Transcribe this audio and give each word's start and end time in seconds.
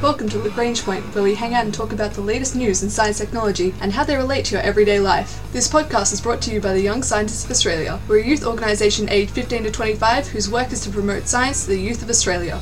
Welcome 0.00 0.28
to 0.28 0.38
Lagrange 0.38 0.84
Point, 0.84 1.02
where 1.12 1.24
we 1.24 1.34
hang 1.34 1.54
out 1.54 1.64
and 1.64 1.74
talk 1.74 1.92
about 1.92 2.12
the 2.12 2.20
latest 2.20 2.54
news 2.54 2.84
in 2.84 2.88
science 2.88 3.18
technology 3.18 3.74
and 3.80 3.92
how 3.92 4.04
they 4.04 4.14
relate 4.14 4.44
to 4.44 4.54
your 4.54 4.62
everyday 4.62 5.00
life. 5.00 5.42
This 5.52 5.66
podcast 5.66 6.12
is 6.12 6.20
brought 6.20 6.40
to 6.42 6.52
you 6.52 6.60
by 6.60 6.72
the 6.72 6.80
Young 6.80 7.02
Scientists 7.02 7.44
of 7.44 7.50
Australia. 7.50 7.98
We're 8.06 8.20
a 8.20 8.24
youth 8.24 8.46
organisation 8.46 9.08
aged 9.08 9.32
15 9.32 9.64
to 9.64 9.72
25 9.72 10.28
whose 10.28 10.48
work 10.48 10.70
is 10.70 10.82
to 10.82 10.90
promote 10.90 11.26
science 11.26 11.64
to 11.64 11.70
the 11.70 11.80
youth 11.80 12.00
of 12.00 12.10
Australia. 12.10 12.60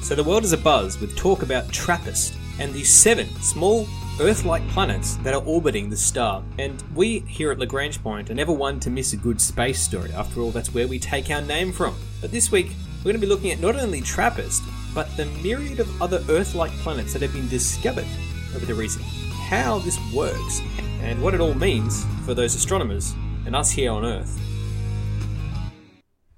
So 0.00 0.14
the 0.14 0.24
world 0.24 0.44
is 0.44 0.54
abuzz 0.54 0.98
with 0.98 1.14
talk 1.14 1.42
about 1.42 1.68
TRAPPIST 1.68 2.34
and 2.58 2.72
the 2.72 2.84
seven 2.84 3.28
small 3.42 3.86
Earth-like 4.18 4.66
planets 4.68 5.16
that 5.16 5.34
are 5.34 5.42
orbiting 5.44 5.90
the 5.90 5.96
star. 5.98 6.42
And 6.58 6.82
we 6.94 7.18
here 7.18 7.52
at 7.52 7.58
Lagrange 7.58 8.02
Point 8.02 8.30
are 8.30 8.34
never 8.34 8.52
one 8.52 8.80
to 8.80 8.88
miss 8.88 9.12
a 9.12 9.18
good 9.18 9.42
space 9.42 9.78
story. 9.78 10.10
After 10.12 10.40
all, 10.40 10.52
that's 10.52 10.72
where 10.72 10.88
we 10.88 10.98
take 10.98 11.30
our 11.30 11.42
name 11.42 11.70
from. 11.70 11.94
But 12.22 12.30
this 12.30 12.50
week, 12.50 12.68
we're 13.00 13.12
going 13.12 13.20
to 13.20 13.26
be 13.26 13.26
looking 13.26 13.50
at 13.50 13.60
not 13.60 13.76
only 13.76 14.00
TRAPPIST, 14.00 14.62
but 14.96 15.14
the 15.18 15.26
myriad 15.42 15.78
of 15.78 16.02
other 16.02 16.24
Earth-like 16.30 16.70
planets 16.78 17.12
that 17.12 17.20
have 17.20 17.34
been 17.34 17.48
discovered 17.48 18.06
over 18.54 18.64
the 18.64 18.74
recent. 18.74 19.04
How 19.04 19.78
this 19.80 19.98
works 20.10 20.62
and 21.02 21.22
what 21.22 21.34
it 21.34 21.40
all 21.40 21.52
means 21.52 22.06
for 22.24 22.32
those 22.32 22.54
astronomers 22.54 23.14
and 23.44 23.54
us 23.54 23.70
here 23.70 23.92
on 23.92 24.06
Earth. 24.06 24.40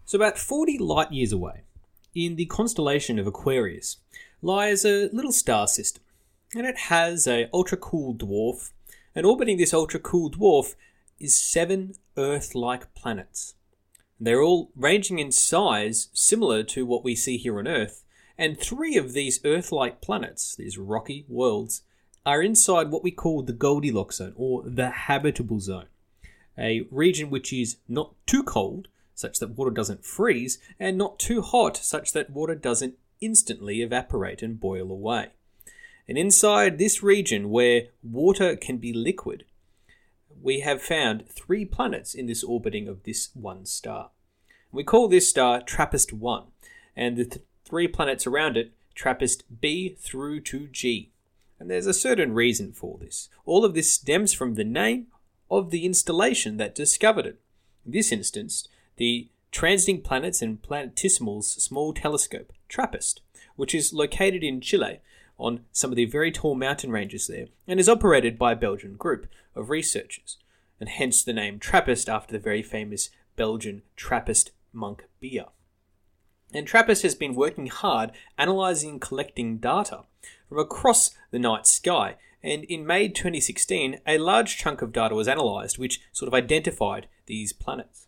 So 0.06 0.16
about 0.16 0.38
40 0.38 0.76
light 0.78 1.12
years 1.12 1.32
away, 1.32 1.62
in 2.16 2.34
the 2.34 2.46
constellation 2.46 3.20
of 3.20 3.28
Aquarius, 3.28 3.98
lies 4.42 4.84
a 4.84 5.08
little 5.12 5.30
star 5.30 5.68
system 5.68 6.02
and 6.52 6.66
it 6.66 6.78
has 6.88 7.28
a 7.28 7.48
ultra 7.54 7.78
cool 7.78 8.12
dwarf. 8.12 8.72
And 9.14 9.24
orbiting 9.24 9.58
this 9.58 9.72
ultra 9.72 10.00
cool 10.00 10.32
dwarf 10.32 10.74
is 11.20 11.38
seven 11.38 11.94
Earth-like 12.16 12.92
planets. 12.96 13.54
They're 14.18 14.42
all 14.42 14.72
ranging 14.74 15.20
in 15.20 15.30
size 15.30 16.08
similar 16.12 16.64
to 16.64 16.84
what 16.84 17.04
we 17.04 17.14
see 17.14 17.36
here 17.36 17.60
on 17.60 17.68
Earth, 17.68 18.02
and 18.38 18.58
three 18.58 18.96
of 18.96 19.12
these 19.12 19.44
Earth-like 19.44 20.00
planets, 20.00 20.54
these 20.54 20.78
rocky 20.78 21.24
worlds, 21.28 21.82
are 22.24 22.42
inside 22.42 22.90
what 22.90 23.02
we 23.02 23.10
call 23.10 23.42
the 23.42 23.52
Goldilocks 23.52 24.16
zone 24.16 24.34
or 24.36 24.62
the 24.64 24.90
habitable 24.90 25.60
zone, 25.60 25.86
a 26.56 26.86
region 26.90 27.30
which 27.30 27.52
is 27.52 27.78
not 27.88 28.14
too 28.26 28.42
cold 28.42 28.88
such 29.14 29.40
that 29.40 29.56
water 29.56 29.70
doesn't 29.70 30.04
freeze 30.04 30.58
and 30.78 30.96
not 30.96 31.18
too 31.18 31.42
hot 31.42 31.76
such 31.76 32.12
that 32.12 32.30
water 32.30 32.54
doesn't 32.54 32.94
instantly 33.20 33.82
evaporate 33.82 34.42
and 34.42 34.60
boil 34.60 34.92
away. 34.92 35.28
And 36.06 36.16
inside 36.16 36.78
this 36.78 37.02
region, 37.02 37.50
where 37.50 37.88
water 38.02 38.56
can 38.56 38.78
be 38.78 38.92
liquid, 38.92 39.44
we 40.40 40.60
have 40.60 40.80
found 40.80 41.28
three 41.28 41.64
planets 41.64 42.14
in 42.14 42.26
this 42.26 42.44
orbiting 42.44 42.88
of 42.88 43.02
this 43.02 43.30
one 43.34 43.66
star. 43.66 44.10
We 44.70 44.84
call 44.84 45.08
this 45.08 45.28
star 45.28 45.60
TRAPPIST 45.60 46.12
1, 46.12 46.44
and 46.96 47.16
the 47.16 47.24
th- 47.24 47.44
three 47.68 47.88
planets 47.88 48.26
around 48.26 48.56
it 48.56 48.72
TRAPPIST 48.94 49.60
B 49.60 49.96
through 49.98 50.40
to 50.40 50.66
G. 50.68 51.12
And 51.60 51.70
there's 51.70 51.86
a 51.86 51.94
certain 51.94 52.34
reason 52.34 52.72
for 52.72 52.98
this. 52.98 53.28
All 53.44 53.64
of 53.64 53.74
this 53.74 53.92
stems 53.92 54.32
from 54.32 54.54
the 54.54 54.64
name 54.64 55.08
of 55.50 55.70
the 55.70 55.84
installation 55.84 56.56
that 56.56 56.74
discovered 56.74 57.26
it. 57.26 57.40
In 57.84 57.92
this 57.92 58.12
instance, 58.12 58.66
the 58.96 59.28
Transiting 59.52 60.02
Planets 60.02 60.42
and 60.42 60.60
Planetesimals 60.60 61.44
Small 61.44 61.92
Telescope, 61.92 62.52
TRAPPIST, 62.68 63.20
which 63.56 63.74
is 63.74 63.92
located 63.92 64.42
in 64.42 64.60
Chile 64.60 65.00
on 65.38 65.64
some 65.72 65.90
of 65.90 65.96
the 65.96 66.04
very 66.04 66.32
tall 66.32 66.54
mountain 66.54 66.90
ranges 66.90 67.26
there 67.26 67.46
and 67.66 67.78
is 67.78 67.88
operated 67.88 68.38
by 68.38 68.52
a 68.52 68.56
Belgian 68.56 68.94
group 68.94 69.26
of 69.54 69.70
researchers, 69.70 70.38
and 70.80 70.88
hence 70.88 71.22
the 71.22 71.32
name 71.32 71.58
TRAPPIST 71.58 72.08
after 72.08 72.32
the 72.32 72.38
very 72.42 72.62
famous 72.62 73.10
Belgian 73.36 73.82
Trappist 73.96 74.50
monk 74.72 75.04
Bia. 75.20 75.46
And 76.52 76.66
TRAPPIST 76.66 77.02
has 77.02 77.14
been 77.14 77.34
working 77.34 77.66
hard 77.66 78.10
analysing 78.38 78.90
and 78.90 79.00
collecting 79.00 79.58
data 79.58 80.04
from 80.48 80.58
across 80.58 81.10
the 81.30 81.38
night 81.38 81.66
sky. 81.66 82.16
And 82.42 82.64
in 82.64 82.86
May 82.86 83.08
2016, 83.08 84.00
a 84.06 84.18
large 84.18 84.56
chunk 84.56 84.80
of 84.80 84.92
data 84.92 85.14
was 85.14 85.28
analysed 85.28 85.78
which 85.78 86.00
sort 86.12 86.28
of 86.28 86.34
identified 86.34 87.06
these 87.26 87.52
planets. 87.52 88.06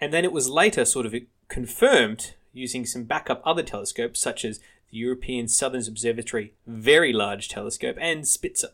And 0.00 0.12
then 0.12 0.24
it 0.24 0.32
was 0.32 0.50
later 0.50 0.84
sort 0.84 1.06
of 1.06 1.14
confirmed 1.48 2.34
using 2.52 2.84
some 2.84 3.04
backup 3.04 3.42
other 3.44 3.62
telescopes 3.62 4.20
such 4.20 4.44
as 4.44 4.58
the 4.90 4.98
European 4.98 5.48
Southern 5.48 5.86
Observatory 5.86 6.54
Very 6.66 7.12
Large 7.12 7.48
Telescope, 7.48 7.96
and 8.00 8.26
Spitzer, 8.26 8.70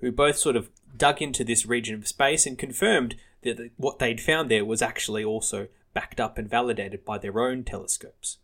who 0.00 0.12
both 0.12 0.36
sort 0.36 0.56
of 0.56 0.70
dug 0.96 1.22
into 1.22 1.44
this 1.44 1.66
region 1.66 1.94
of 1.94 2.08
space 2.08 2.46
and 2.46 2.58
confirmed 2.58 3.16
that 3.42 3.70
what 3.76 3.98
they'd 3.98 4.20
found 4.20 4.50
there 4.50 4.64
was 4.64 4.82
actually 4.82 5.24
also 5.24 5.68
backed 5.94 6.20
up 6.20 6.38
and 6.38 6.48
validated 6.48 7.04
by 7.04 7.18
their 7.18 7.40
own 7.40 7.64
telescopes. 7.64 8.38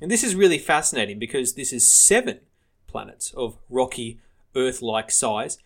And 0.00 0.10
this 0.10 0.24
is 0.24 0.34
really 0.34 0.58
fascinating 0.58 1.18
because 1.18 1.54
this 1.54 1.72
is 1.72 1.90
seven 1.90 2.40
planets 2.86 3.32
of 3.34 3.58
rocky, 3.68 4.20
Earth 4.56 4.82
like 4.82 5.10
size, 5.10 5.58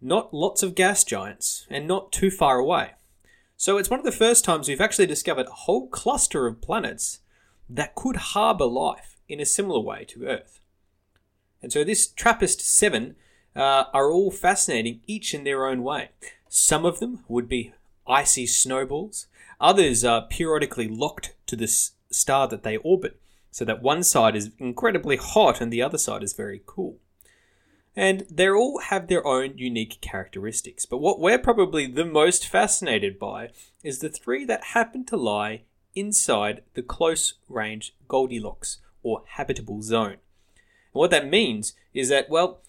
not 0.00 0.34
lots 0.34 0.62
of 0.62 0.74
gas 0.74 1.04
giants, 1.04 1.66
and 1.70 1.86
not 1.86 2.12
too 2.12 2.30
far 2.30 2.58
away. 2.58 2.92
So 3.56 3.78
it's 3.78 3.90
one 3.90 4.00
of 4.00 4.04
the 4.04 4.12
first 4.12 4.44
times 4.44 4.68
we've 4.68 4.80
actually 4.80 5.06
discovered 5.06 5.46
a 5.46 5.52
whole 5.52 5.88
cluster 5.88 6.46
of 6.46 6.60
planets 6.60 7.20
that 7.68 7.94
could 7.94 8.16
harbour 8.16 8.66
life 8.66 9.16
in 9.28 9.40
a 9.40 9.46
similar 9.46 9.80
way 9.80 10.04
to 10.08 10.26
Earth. 10.26 10.60
And 11.62 11.72
so 11.72 11.84
this 11.84 12.06
TRAPPIST 12.06 12.60
7 12.60 13.16
uh, 13.56 13.84
are 13.94 14.10
all 14.10 14.30
fascinating, 14.30 15.00
each 15.06 15.32
in 15.32 15.44
their 15.44 15.66
own 15.66 15.82
way. 15.82 16.10
Some 16.48 16.84
of 16.84 17.00
them 17.00 17.24
would 17.28 17.48
be 17.48 17.72
icy 18.06 18.46
snowballs, 18.46 19.26
others 19.64 20.04
are 20.04 20.26
periodically 20.26 20.86
locked 20.86 21.34
to 21.46 21.56
the 21.56 21.66
star 21.66 22.46
that 22.46 22.62
they 22.62 22.76
orbit, 22.76 23.18
so 23.50 23.64
that 23.64 23.82
one 23.82 24.02
side 24.02 24.36
is 24.36 24.50
incredibly 24.58 25.16
hot 25.16 25.60
and 25.60 25.72
the 25.72 25.82
other 25.82 25.96
side 25.96 26.22
is 26.22 26.34
very 26.34 26.60
cool. 26.66 26.98
And 27.96 28.26
they 28.30 28.48
all 28.50 28.80
have 28.80 29.06
their 29.06 29.26
own 29.26 29.56
unique 29.56 30.00
characteristics. 30.00 30.84
But 30.84 30.98
what 30.98 31.18
we're 31.18 31.38
probably 31.38 31.86
the 31.86 32.04
most 32.04 32.46
fascinated 32.46 33.18
by 33.18 33.50
is 33.82 34.00
the 34.00 34.08
three 34.08 34.44
that 34.44 34.64
happen 34.64 35.04
to 35.06 35.16
lie 35.16 35.62
inside 35.94 36.62
the 36.74 36.82
close 36.82 37.34
range 37.48 37.94
Goldilocks 38.08 38.78
or 39.02 39.22
habitable 39.26 39.80
zone. 39.80 40.18
And 40.92 41.00
what 41.00 41.10
that 41.12 41.30
means 41.30 41.74
is 41.94 42.08
that, 42.08 42.28
well, 42.28 42.60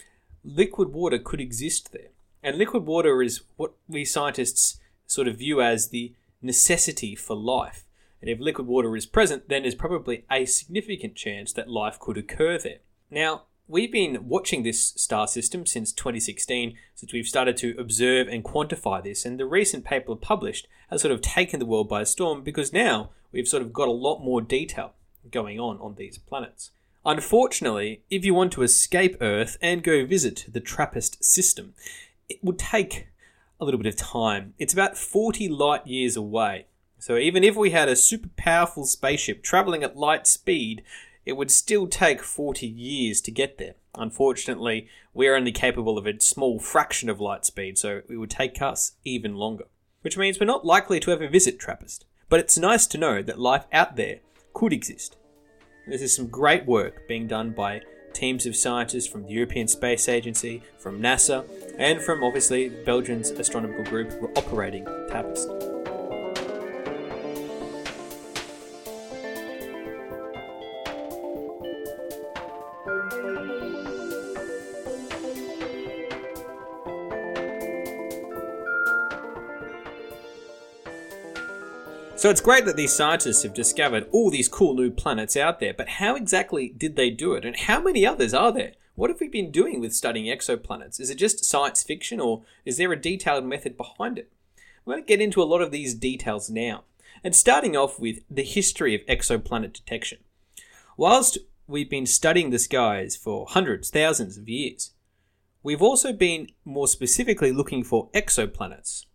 liquid 0.43 0.93
water 0.93 1.17
could 1.17 1.41
exist 1.41 1.91
there. 1.91 2.09
And 2.43 2.57
liquid 2.57 2.85
water 2.85 3.23
is 3.23 3.41
what 3.57 3.73
we 3.87 4.05
scientists 4.05 4.79
sort 5.07 5.27
of 5.27 5.39
view 5.39 5.61
as 5.61 5.89
the 5.89 6.13
necessity 6.45 7.15
for 7.15 7.35
life. 7.35 7.85
And 8.21 8.29
if 8.29 8.39
liquid 8.39 8.67
water 8.67 8.95
is 8.95 9.05
present, 9.05 9.49
then 9.49 9.63
there's 9.63 9.75
probably 9.75 10.25
a 10.31 10.45
significant 10.45 11.15
chance 11.15 11.53
that 11.53 11.69
life 11.69 11.99
could 11.99 12.17
occur 12.17 12.57
there. 12.57 12.79
Now, 13.11 13.43
we've 13.67 13.91
been 13.91 14.27
watching 14.27 14.63
this 14.63 14.93
star 14.95 15.27
system 15.27 15.65
since 15.65 15.91
2016, 15.91 16.75
since 16.95 17.13
we've 17.13 17.27
started 17.27 17.57
to 17.57 17.75
observe 17.77 18.27
and 18.27 18.43
quantify 18.43 19.03
this. 19.03 19.25
And 19.25 19.39
the 19.39 19.45
recent 19.45 19.85
paper 19.85 20.15
published 20.15 20.67
has 20.89 21.01
sort 21.01 21.11
of 21.11 21.21
taken 21.21 21.59
the 21.59 21.65
world 21.65 21.89
by 21.89 22.03
storm 22.03 22.43
because 22.43 22.73
now 22.73 23.11
we've 23.31 23.47
sort 23.47 23.63
of 23.63 23.73
got 23.73 23.87
a 23.87 23.91
lot 23.91 24.23
more 24.23 24.41
detail 24.41 24.93
going 25.31 25.59
on 25.59 25.79
on 25.79 25.95
these 25.95 26.17
planets. 26.17 26.71
Unfortunately, 27.05 28.01
if 28.09 28.25
you 28.25 28.33
want 28.33 28.51
to 28.53 28.63
escape 28.63 29.17
Earth 29.21 29.57
and 29.61 29.83
go 29.83 30.05
visit 30.05 30.45
the 30.51 30.59
TRAPPIST 30.59 31.23
system, 31.23 31.75
it 32.27 32.43
would 32.43 32.57
take 32.57 33.07
a 33.59 33.65
little 33.65 33.79
bit 33.79 33.87
of 33.87 33.95
time. 33.95 34.53
It's 34.57 34.73
about 34.73 34.97
40 34.97 35.49
light 35.49 35.85
years 35.87 36.15
away. 36.15 36.67
So 36.99 37.17
even 37.17 37.43
if 37.43 37.55
we 37.55 37.71
had 37.71 37.89
a 37.89 37.95
super 37.95 38.29
powerful 38.35 38.85
spaceship 38.85 39.43
traveling 39.43 39.83
at 39.83 39.97
light 39.97 40.27
speed, 40.27 40.83
it 41.25 41.33
would 41.33 41.51
still 41.51 41.87
take 41.87 42.21
40 42.21 42.67
years 42.67 43.21
to 43.21 43.31
get 43.31 43.57
there. 43.57 43.75
Unfortunately, 43.95 44.87
we're 45.13 45.35
only 45.35 45.51
capable 45.51 45.97
of 45.97 46.05
a 46.05 46.19
small 46.19 46.59
fraction 46.59 47.09
of 47.09 47.19
light 47.19 47.45
speed, 47.45 47.77
so 47.77 48.01
it 48.09 48.17
would 48.17 48.29
take 48.29 48.61
us 48.61 48.93
even 49.03 49.35
longer. 49.35 49.65
Which 50.01 50.17
means 50.17 50.39
we're 50.39 50.45
not 50.45 50.65
likely 50.65 50.99
to 50.99 51.11
ever 51.11 51.27
visit 51.27 51.59
TRAPPIST. 51.59 52.05
But 52.29 52.39
it's 52.39 52.57
nice 52.57 52.87
to 52.87 52.97
know 52.97 53.21
that 53.21 53.39
life 53.39 53.65
out 53.71 53.95
there 53.95 54.19
could 54.53 54.73
exist. 54.73 55.17
This 55.87 56.01
is 56.01 56.15
some 56.15 56.27
great 56.27 56.65
work 56.65 57.07
being 57.07 57.27
done 57.27 57.51
by 57.51 57.81
teams 58.15 58.45
of 58.45 58.55
scientists 58.55 59.07
from 59.07 59.23
the 59.25 59.33
European 59.33 59.67
Space 59.67 60.07
Agency, 60.09 60.63
from 60.77 61.01
NASA, 61.01 61.45
and 61.77 62.01
from 62.01 62.23
obviously 62.23 62.69
Belgium's 62.69 63.31
astronomical 63.31 63.83
group 63.83 64.19
were 64.21 64.31
operating 64.37 64.85
TRAPPIST. 64.85 65.74
So 82.17 82.29
it's 82.29 82.39
great 82.41 82.63
that 82.65 82.77
these 82.77 82.93
scientists 82.93 83.43
have 83.43 83.53
discovered 83.53 84.07
all 84.09 84.31
these 84.31 84.47
cool 84.47 84.73
new 84.73 84.89
planets 84.89 85.35
out 85.35 85.59
there, 85.59 85.73
but 85.73 85.89
how 85.89 86.15
exactly 86.15 86.69
did 86.69 86.95
they 86.95 87.09
do 87.09 87.33
it? 87.33 87.43
And 87.43 87.57
how 87.57 87.81
many 87.81 88.05
others 88.05 88.33
are 88.33 88.53
there? 88.53 88.71
What 88.95 89.09
have 89.09 89.19
we 89.19 89.27
been 89.27 89.51
doing 89.51 89.81
with 89.81 89.93
studying 89.93 90.33
exoplanets? 90.33 91.01
Is 91.01 91.09
it 91.09 91.17
just 91.17 91.43
science 91.43 91.83
fiction 91.83 92.21
or 92.21 92.43
is 92.63 92.77
there 92.77 92.93
a 92.93 92.99
detailed 92.99 93.43
method 93.43 93.75
behind 93.75 94.17
it? 94.17 94.31
We're 94.85 94.93
going 94.93 95.03
to 95.03 95.07
get 95.07 95.21
into 95.21 95.43
a 95.43 95.43
lot 95.43 95.61
of 95.61 95.71
these 95.71 95.93
details 95.93 96.49
now. 96.49 96.85
And 97.21 97.35
starting 97.35 97.75
off 97.75 97.99
with 97.99 98.19
the 98.31 98.43
history 98.43 98.95
of 98.95 99.05
exoplanet 99.07 99.73
detection. 99.73 100.19
Whilst 100.95 101.37
we've 101.67 101.89
been 101.89 102.05
studying 102.05 102.49
the 102.49 102.59
skies 102.59 103.17
for 103.17 103.45
hundreds, 103.49 103.89
thousands 103.89 104.37
of 104.37 104.47
years. 104.47 104.91
We've 105.63 105.81
also 105.81 106.13
been 106.13 106.47
more 106.63 106.87
specifically 106.87 107.51
looking 107.51 107.83
for 107.83 108.09
exoplanets. 108.11 109.05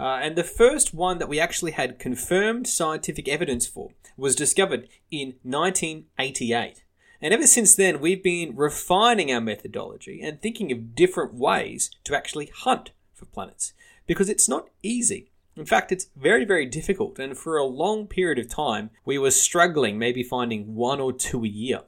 Uh, 0.00 0.18
and 0.22 0.34
the 0.34 0.42
first 0.42 0.94
one 0.94 1.18
that 1.18 1.28
we 1.28 1.38
actually 1.38 1.72
had 1.72 1.98
confirmed 1.98 2.66
scientific 2.66 3.28
evidence 3.28 3.66
for 3.66 3.90
was 4.16 4.34
discovered 4.34 4.88
in 5.10 5.34
1988. 5.42 6.84
And 7.20 7.34
ever 7.34 7.46
since 7.46 7.74
then, 7.74 8.00
we've 8.00 8.22
been 8.22 8.56
refining 8.56 9.30
our 9.30 9.42
methodology 9.42 10.22
and 10.22 10.40
thinking 10.40 10.72
of 10.72 10.94
different 10.94 11.34
ways 11.34 11.90
to 12.04 12.16
actually 12.16 12.50
hunt 12.62 12.92
for 13.12 13.26
planets. 13.26 13.74
Because 14.06 14.30
it's 14.30 14.48
not 14.48 14.70
easy. 14.82 15.32
In 15.54 15.66
fact, 15.66 15.92
it's 15.92 16.08
very, 16.16 16.46
very 16.46 16.64
difficult. 16.64 17.18
And 17.18 17.36
for 17.36 17.58
a 17.58 17.64
long 17.64 18.06
period 18.06 18.38
of 18.38 18.48
time, 18.48 18.88
we 19.04 19.18
were 19.18 19.30
struggling, 19.30 19.98
maybe 19.98 20.22
finding 20.22 20.74
one 20.74 20.98
or 20.98 21.12
two 21.12 21.44
a 21.44 21.48
year. 21.48 21.82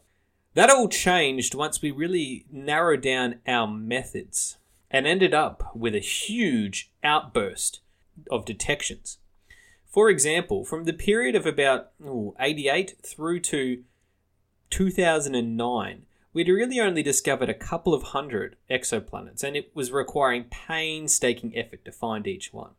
That 0.53 0.69
all 0.69 0.91
changed 0.91 1.55
once 1.55 1.81
we 1.81 1.91
really 1.91 2.45
narrowed 2.53 3.01
down 3.01 3.37
our 3.47 3.67
methods 3.67 4.59
and 4.91 5.07
ended 5.07 5.33
up 5.33 5.75
with 5.75 5.95
a 5.95 6.01
huge 6.01 6.93
outburst 7.03 7.81
of 8.31 8.45
detections. 8.45 9.19
For 9.87 10.09
example, 10.09 10.65
from 10.65 10.85
the 10.85 10.93
period 10.93 11.35
of 11.35 11.45
about 11.45 11.91
ooh, 12.03 12.35
88 12.41 12.95
through 13.05 13.41
to 13.41 13.85
2009, 14.71 16.07
we'd 16.33 16.49
really 16.49 16.81
only 16.81 17.03
discovered 17.03 17.51
a 17.51 17.55
couple 17.55 17.93
of 17.93 18.03
hundred 18.05 18.57
exoplanets, 18.71 19.45
and 19.45 19.57
it 19.57 19.71
was 19.75 19.93
requiring 19.93 20.45
painstaking 20.45 21.57
effort 21.57 21.85
to 21.85 21.93
find 21.93 22.27
each 22.27 22.53
one. 22.53 22.71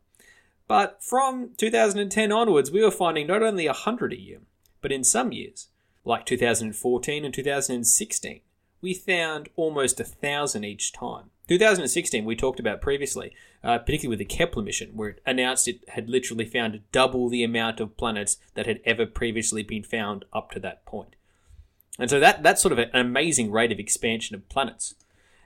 But 0.66 1.02
from 1.02 1.50
2010 1.56 2.32
onwards, 2.32 2.70
we 2.70 2.82
were 2.82 2.90
finding 2.90 3.26
not 3.26 3.42
only 3.42 3.66
100 3.66 4.12
a 4.12 4.20
year, 4.20 4.40
but 4.80 4.90
in 4.92 5.04
some 5.04 5.30
years, 5.30 5.68
like 6.04 6.26
2014 6.26 7.24
and 7.24 7.32
2016, 7.32 8.40
we 8.80 8.94
found 8.94 9.48
almost 9.56 10.00
a 10.00 10.04
thousand 10.04 10.64
each 10.64 10.92
time. 10.92 11.30
2016, 11.48 12.24
we 12.24 12.34
talked 12.34 12.58
about 12.58 12.80
previously, 12.80 13.34
uh, 13.62 13.78
particularly 13.78 14.16
with 14.16 14.18
the 14.18 14.34
Kepler 14.34 14.62
mission, 14.62 14.90
where 14.94 15.10
it 15.10 15.22
announced 15.26 15.68
it 15.68 15.86
had 15.90 16.08
literally 16.08 16.46
found 16.46 16.80
double 16.90 17.28
the 17.28 17.44
amount 17.44 17.80
of 17.80 17.96
planets 17.96 18.38
that 18.54 18.66
had 18.66 18.80
ever 18.84 19.04
previously 19.04 19.62
been 19.62 19.82
found 19.82 20.24
up 20.32 20.50
to 20.52 20.60
that 20.60 20.86
point. 20.86 21.16
And 21.98 22.08
so 22.08 22.18
that, 22.18 22.42
that's 22.42 22.62
sort 22.62 22.72
of 22.72 22.78
an 22.78 22.90
amazing 22.94 23.50
rate 23.50 23.72
of 23.72 23.78
expansion 23.78 24.34
of 24.34 24.48
planets. 24.48 24.94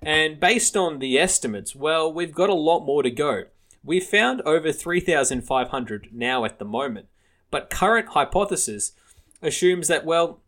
And 0.01 0.39
based 0.39 0.77
on 0.77 1.01
the 1.01 1.19
estimates, 1.19 1.75
well, 1.75 2.13
we've 2.13 2.35
got 2.35 2.49
a 2.49 2.55
lot 2.55 2.87
more 2.87 3.03
to 3.03 3.11
go. 3.11 3.45
We've 3.83 4.05
found 4.05 4.41
over 4.43 4.73
3,500 4.73 6.09
now 6.13 6.45
at 6.45 6.59
the 6.59 6.65
moment, 6.65 7.07
but 7.51 7.71
current 7.71 8.09
hypothesis 8.11 8.93
assumes 9.43 9.89
that, 9.89 10.05
well, 10.05 10.41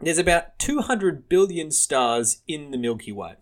there's 0.00 0.18
about 0.18 0.58
200 0.58 1.28
billion 1.28 1.70
stars 1.70 2.42
in 2.48 2.72
the 2.72 2.78
Milky 2.78 3.12
Way. 3.12 3.34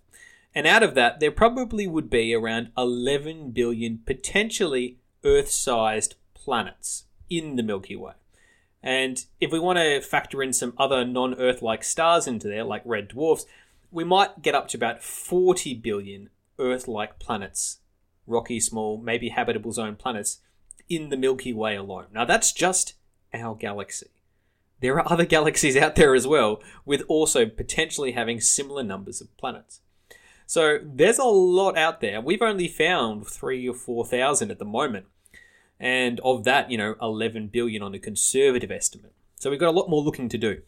And 0.54 0.66
out 0.66 0.82
of 0.82 0.94
that, 0.94 1.20
there 1.20 1.30
probably 1.30 1.86
would 1.86 2.10
be 2.10 2.34
around 2.34 2.72
11 2.76 3.52
billion 3.52 4.00
potentially 4.04 4.98
Earth 5.24 5.50
sized 5.50 6.16
planets 6.34 7.04
in 7.28 7.56
the 7.56 7.62
Milky 7.62 7.94
Way. 7.94 8.12
And 8.82 9.24
if 9.40 9.52
we 9.52 9.60
want 9.60 9.78
to 9.78 10.00
factor 10.00 10.42
in 10.42 10.52
some 10.52 10.72
other 10.78 11.04
non 11.04 11.34
Earth 11.34 11.62
like 11.62 11.84
stars 11.84 12.26
into 12.26 12.48
there, 12.48 12.64
like 12.64 12.82
red 12.84 13.08
dwarfs, 13.08 13.44
we 13.90 14.04
might 14.04 14.42
get 14.42 14.54
up 14.54 14.68
to 14.68 14.76
about 14.76 15.02
40 15.02 15.74
billion 15.74 16.30
Earth 16.58 16.88
like 16.88 17.18
planets, 17.18 17.78
rocky, 18.26 18.60
small, 18.60 18.98
maybe 18.98 19.28
habitable 19.28 19.72
zone 19.72 19.96
planets, 19.96 20.38
in 20.88 21.10
the 21.10 21.16
Milky 21.16 21.52
Way 21.52 21.76
alone. 21.76 22.06
Now, 22.12 22.24
that's 22.24 22.52
just 22.52 22.94
our 23.32 23.54
galaxy. 23.54 24.08
There 24.80 24.98
are 24.98 25.12
other 25.12 25.24
galaxies 25.36 25.76
out 25.76 25.94
there 25.94 26.14
as 26.14 26.26
well, 26.26 26.60
with 26.84 27.02
also 27.06 27.46
potentially 27.46 28.12
having 28.12 28.40
similar 28.40 28.82
numbers 28.82 29.20
of 29.20 29.34
planets. 29.36 29.80
So 30.50 30.80
there's 30.82 31.20
a 31.20 31.24
lot 31.26 31.78
out 31.78 32.00
there. 32.00 32.20
We've 32.20 32.42
only 32.42 32.66
found 32.66 33.24
three 33.24 33.68
or 33.68 33.72
four 33.72 34.04
thousand 34.04 34.50
at 34.50 34.58
the 34.58 34.64
moment. 34.64 35.06
And 35.78 36.18
of 36.24 36.42
that, 36.42 36.72
you 36.72 36.76
know, 36.76 36.96
11 37.00 37.50
billion 37.52 37.84
on 37.84 37.94
a 37.94 38.00
conservative 38.00 38.72
estimate. 38.72 39.12
So 39.36 39.48
we've 39.48 39.60
got 39.60 39.68
a 39.68 39.78
lot 39.78 39.88
more 39.88 40.02
looking 40.02 40.28
to 40.28 40.36
do. 40.36 40.62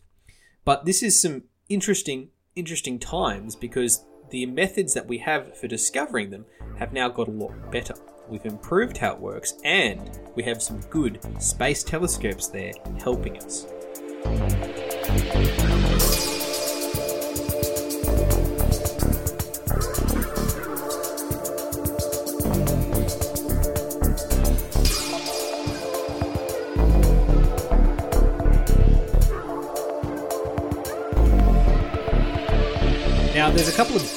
But 0.64 0.84
this 0.84 1.02
is 1.02 1.20
some 1.20 1.42
interesting, 1.68 2.28
interesting 2.54 3.00
times 3.00 3.56
because 3.56 4.04
the 4.30 4.46
methods 4.46 4.94
that 4.94 5.08
we 5.08 5.18
have 5.18 5.58
for 5.58 5.66
discovering 5.66 6.30
them 6.30 6.46
have 6.78 6.92
now 6.92 7.08
got 7.08 7.26
a 7.26 7.32
lot 7.32 7.72
better. 7.72 7.94
We've 8.28 8.46
improved 8.46 8.98
how 8.98 9.14
it 9.14 9.18
works, 9.20 9.54
and 9.64 10.16
we 10.36 10.44
have 10.44 10.62
some 10.62 10.78
good 10.90 11.18
space 11.42 11.82
telescopes 11.82 12.46
there 12.46 12.72
helping 13.00 13.36
us. 13.38 13.66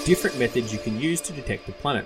Different 0.06 0.38
methods 0.38 0.72
you 0.72 0.78
can 0.78 1.02
use 1.02 1.20
to 1.20 1.34
detect 1.34 1.68
a 1.68 1.72
planet. 1.72 2.06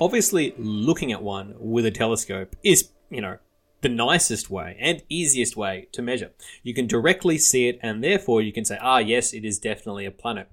Obviously, 0.00 0.54
looking 0.56 1.10
at 1.10 1.20
one 1.20 1.56
with 1.58 1.84
a 1.84 1.90
telescope 1.90 2.54
is, 2.62 2.90
you 3.10 3.20
know, 3.20 3.38
the 3.80 3.88
nicest 3.88 4.50
way 4.50 4.76
and 4.78 5.02
easiest 5.08 5.56
way 5.56 5.88
to 5.90 6.00
measure. 6.00 6.30
You 6.62 6.74
can 6.74 6.86
directly 6.86 7.38
see 7.38 7.66
it, 7.66 7.80
and 7.82 8.04
therefore 8.04 8.40
you 8.40 8.52
can 8.52 8.64
say, 8.64 8.78
ah, 8.80 8.98
yes, 8.98 9.32
it 9.32 9.44
is 9.44 9.58
definitely 9.58 10.06
a 10.06 10.12
planet. 10.12 10.48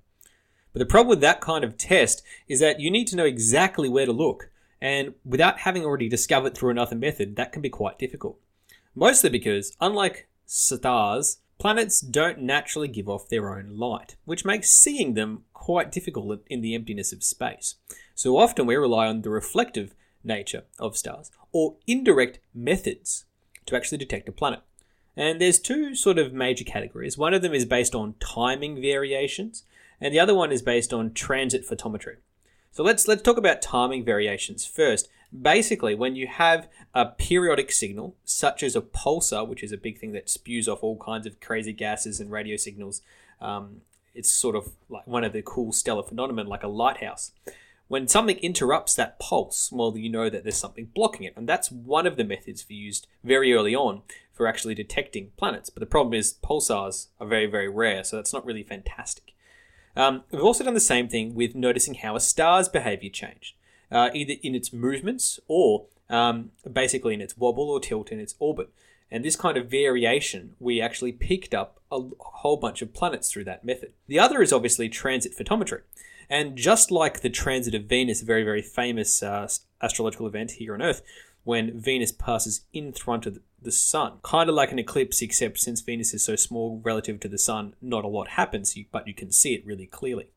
But 0.73 0.79
the 0.79 0.87
problem 0.87 1.09
with 1.09 1.21
that 1.21 1.39
kind 1.39 1.63
of 1.63 1.77
test 1.77 2.23
is 2.47 2.59
that 2.61 2.79
you 2.79 2.89
need 2.89 3.05
to 3.09 3.15
know 3.15 3.25
exactly 3.25 3.87
where 3.87 4.07
to 4.07 4.11
look, 4.11 4.49
and 4.81 5.13
without 5.23 5.59
having 5.59 5.85
already 5.85 6.09
discovered 6.09 6.55
through 6.55 6.71
another 6.71 6.95
method, 6.95 7.35
that 7.35 7.51
can 7.51 7.61
be 7.61 7.69
quite 7.69 7.99
difficult. 7.99 8.39
Mostly 8.95 9.29
because, 9.29 9.77
unlike 9.79 10.29
stars, 10.47 11.37
Planets 11.57 12.01
don't 12.01 12.41
naturally 12.41 12.87
give 12.87 13.09
off 13.09 13.29
their 13.29 13.55
own 13.55 13.77
light, 13.77 14.15
which 14.25 14.45
makes 14.45 14.71
seeing 14.71 15.15
them 15.15 15.43
quite 15.53 15.91
difficult 15.91 16.41
in 16.47 16.61
the 16.61 16.75
emptiness 16.75 17.11
of 17.11 17.23
space. 17.23 17.75
So 18.13 18.37
often 18.37 18.67
we 18.67 18.75
rely 18.75 19.07
on 19.07 19.21
the 19.21 19.29
reflective 19.29 19.95
nature 20.23 20.63
of 20.77 20.97
stars 20.97 21.31
or 21.51 21.77
indirect 21.87 22.39
methods 22.53 23.25
to 23.65 23.75
actually 23.75 23.97
detect 23.97 24.29
a 24.29 24.31
planet. 24.31 24.61
And 25.15 25.41
there's 25.41 25.59
two 25.59 25.95
sort 25.95 26.19
of 26.19 26.31
major 26.31 26.63
categories. 26.63 27.17
One 27.17 27.33
of 27.33 27.41
them 27.41 27.53
is 27.53 27.65
based 27.65 27.95
on 27.95 28.15
timing 28.19 28.79
variations, 28.79 29.63
and 29.99 30.13
the 30.13 30.19
other 30.19 30.35
one 30.35 30.51
is 30.51 30.61
based 30.61 30.93
on 30.93 31.13
transit 31.13 31.67
photometry. 31.67 32.17
So 32.71 32.83
let's 32.83 33.07
let's 33.07 33.23
talk 33.23 33.37
about 33.37 33.63
timing 33.63 34.05
variations 34.05 34.63
first. 34.63 35.09
Basically, 35.39 35.93
when 35.93 36.15
you 36.15 36.27
have 36.27 36.69
a 36.93 37.05
periodic 37.05 37.71
signal, 37.71 38.15
such 38.23 38.63
as 38.63 38.75
a 38.75 38.81
pulsar, 38.81 39.47
which 39.47 39.61
is 39.61 39.71
a 39.71 39.77
big 39.77 39.99
thing 39.99 40.13
that 40.13 40.29
spews 40.29 40.67
off 40.67 40.83
all 40.83 40.97
kinds 40.97 41.27
of 41.27 41.39
crazy 41.39 41.73
gases 41.73 42.19
and 42.19 42.31
radio 42.31 42.55
signals, 42.55 43.01
um, 43.41 43.81
it's 44.15 44.31
sort 44.31 44.55
of 44.55 44.69
like 44.89 45.05
one 45.05 45.23
of 45.23 45.33
the 45.33 45.41
cool 45.41 45.71
stellar 45.71 46.03
phenomena, 46.03 46.47
like 46.47 46.63
a 46.63 46.67
lighthouse. 46.67 47.31
When 47.89 48.07
something 48.07 48.37
interrupts 48.37 48.95
that 48.95 49.19
pulse, 49.19 49.69
well, 49.71 49.97
you 49.97 50.09
know 50.09 50.29
that 50.29 50.43
there's 50.43 50.57
something 50.57 50.89
blocking 50.93 51.23
it, 51.23 51.33
and 51.35 51.47
that's 51.47 51.71
one 51.71 52.07
of 52.07 52.17
the 52.17 52.23
methods 52.23 52.61
for 52.61 52.73
used 52.73 53.07
very 53.23 53.53
early 53.53 53.75
on 53.75 54.01
for 54.33 54.47
actually 54.47 54.75
detecting 54.75 55.31
planets. 55.37 55.69
But 55.69 55.81
the 55.81 55.85
problem 55.85 56.13
is 56.13 56.35
pulsars 56.43 57.07
are 57.19 57.27
very, 57.27 57.45
very 57.45 57.69
rare, 57.69 58.03
so 58.03 58.15
that's 58.15 58.33
not 58.33 58.45
really 58.45 58.63
fantastic. 58.63 59.33
Um, 59.95 60.23
we've 60.31 60.43
also 60.43 60.63
done 60.63 60.73
the 60.73 60.79
same 60.79 61.07
thing 61.07 61.33
with 61.33 61.55
noticing 61.55 61.95
how 61.95 62.15
a 62.15 62.19
star's 62.19 62.69
behavior 62.69 63.09
changed 63.09 63.55
uh, 63.91 64.09
either 64.13 64.35
in 64.41 64.55
its 64.55 64.73
movements 64.73 65.39
or 65.47 65.85
um, 66.09 66.51
basically 66.71 67.13
in 67.13 67.21
its 67.21 67.37
wobble 67.37 67.69
or 67.69 67.79
tilt 67.79 68.11
in 68.11 68.19
its 68.19 68.35
orbit. 68.39 68.69
And 69.09 69.23
this 69.23 69.35
kind 69.35 69.57
of 69.57 69.69
variation, 69.69 70.55
we 70.59 70.81
actually 70.81 71.13
picked 71.13 71.53
up 71.53 71.79
a 71.91 72.01
whole 72.19 72.57
bunch 72.57 72.81
of 72.81 72.93
planets 72.93 73.31
through 73.31 73.45
that 73.45 73.63
method. 73.63 73.93
The 74.07 74.19
other 74.19 74.41
is 74.41 74.51
obviously 74.51 74.89
transit 74.89 75.37
photometry. 75.37 75.81
And 76.29 76.57
just 76.57 76.91
like 76.91 77.21
the 77.21 77.29
transit 77.29 77.73
of 77.73 77.85
Venus, 77.85 78.21
a 78.21 78.25
very, 78.25 78.43
very 78.43 78.61
famous 78.61 79.23
uh, 79.23 79.47
astrological 79.81 80.27
event 80.27 80.51
here 80.51 80.73
on 80.73 80.81
Earth, 80.81 81.01
when 81.45 81.79
Venus 81.79 82.11
passes 82.11 82.65
in 82.73 82.91
front 82.91 83.25
of 83.25 83.39
the 83.61 83.71
Sun, 83.71 84.17
kind 84.23 84.49
of 84.49 84.55
like 84.55 84.73
an 84.73 84.79
eclipse, 84.79 85.21
except 85.21 85.57
since 85.59 85.79
Venus 85.79 86.13
is 86.13 86.25
so 86.25 86.35
small 86.35 86.81
relative 86.83 87.21
to 87.21 87.29
the 87.29 87.37
Sun, 87.37 87.75
not 87.81 88.03
a 88.03 88.09
lot 88.09 88.29
happens, 88.29 88.77
but 88.91 89.07
you 89.07 89.13
can 89.13 89.31
see 89.31 89.53
it 89.53 89.65
really 89.65 89.85
clearly. 89.85 90.27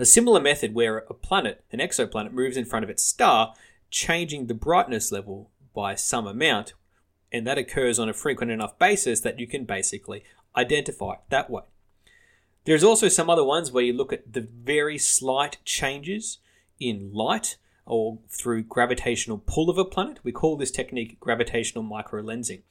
A 0.00 0.06
similar 0.06 0.40
method 0.40 0.72
where 0.72 1.04
a 1.10 1.12
planet, 1.12 1.62
an 1.70 1.78
exoplanet, 1.78 2.32
moves 2.32 2.56
in 2.56 2.64
front 2.64 2.84
of 2.84 2.88
its 2.88 3.02
star, 3.02 3.52
changing 3.90 4.46
the 4.46 4.54
brightness 4.54 5.12
level 5.12 5.50
by 5.74 5.94
some 5.94 6.26
amount, 6.26 6.72
and 7.30 7.46
that 7.46 7.58
occurs 7.58 7.98
on 7.98 8.08
a 8.08 8.14
frequent 8.14 8.50
enough 8.50 8.78
basis 8.78 9.20
that 9.20 9.38
you 9.38 9.46
can 9.46 9.66
basically 9.66 10.24
identify 10.56 11.12
it 11.12 11.20
that 11.28 11.50
way. 11.50 11.64
There's 12.64 12.82
also 12.82 13.08
some 13.08 13.28
other 13.28 13.44
ones 13.44 13.70
where 13.70 13.84
you 13.84 13.92
look 13.92 14.10
at 14.10 14.32
the 14.32 14.40
very 14.40 14.96
slight 14.96 15.58
changes 15.66 16.38
in 16.78 17.12
light 17.12 17.58
or 17.84 18.20
through 18.26 18.62
gravitational 18.62 19.42
pull 19.44 19.68
of 19.68 19.76
a 19.76 19.84
planet. 19.84 20.20
We 20.22 20.32
call 20.32 20.56
this 20.56 20.70
technique 20.70 21.20
gravitational 21.20 21.84
microlensing. 21.84 22.62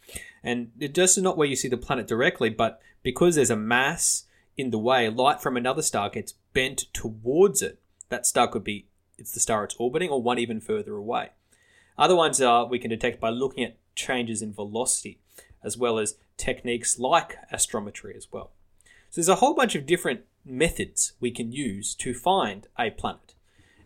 And 0.43 0.71
it 0.79 0.95
does 0.95 1.15
not 1.15 1.37
where 1.37 1.47
you 1.47 1.55
see 1.55 1.67
the 1.67 1.77
planet 1.77 2.07
directly, 2.07 2.49
but 2.49 2.81
because 3.03 3.35
there's 3.35 3.51
a 3.51 3.55
mass 3.55 4.25
in 4.57 4.71
the 4.71 4.79
way, 4.79 5.07
light 5.09 5.41
from 5.41 5.55
another 5.55 5.81
star 5.81 6.09
gets 6.09 6.33
bent 6.53 6.85
towards 6.93 7.61
it. 7.61 7.79
That 8.09 8.25
star 8.25 8.47
could 8.47 8.63
be 8.63 8.87
it's 9.17 9.33
the 9.33 9.39
star 9.39 9.63
it's 9.63 9.75
orbiting 9.77 10.09
or 10.09 10.21
one 10.21 10.39
even 10.39 10.61
further 10.61 10.95
away. 10.95 11.29
Other 11.97 12.15
ones 12.15 12.41
are 12.41 12.65
we 12.65 12.79
can 12.79 12.89
detect 12.89 13.19
by 13.19 13.29
looking 13.29 13.63
at 13.65 13.77
changes 13.93 14.41
in 14.41 14.53
velocity, 14.53 15.19
as 15.63 15.77
well 15.77 15.99
as 15.99 16.15
techniques 16.37 16.97
like 16.97 17.35
astrometry 17.53 18.15
as 18.15 18.31
well. 18.31 18.51
So 19.09 19.19
there's 19.19 19.27
a 19.27 19.35
whole 19.35 19.53
bunch 19.53 19.75
of 19.75 19.85
different 19.85 20.21
methods 20.45 21.13
we 21.19 21.31
can 21.31 21.51
use 21.51 21.93
to 21.95 22.13
find 22.13 22.67
a 22.77 22.91
planet. 22.91 23.35